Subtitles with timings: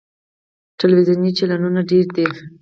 [0.79, 2.27] ټلویزیوني چینلونه ډیر دي.